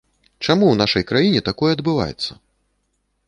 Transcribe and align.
Чаму 0.45 0.65
ў 0.69 0.75
нашай 0.81 1.03
краіне 1.11 1.41
такое 1.51 1.69
адбываецца? 1.75 2.31